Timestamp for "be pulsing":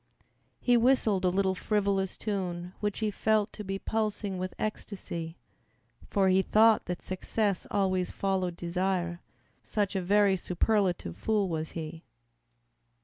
3.63-4.39